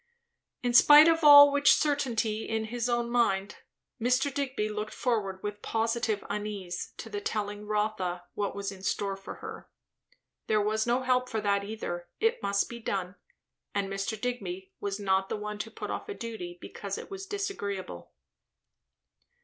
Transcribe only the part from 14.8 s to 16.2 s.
not one to put off a